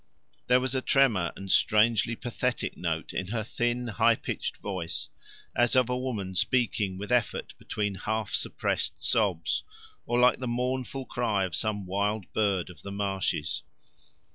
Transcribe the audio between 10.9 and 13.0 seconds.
cry of some wild bird of the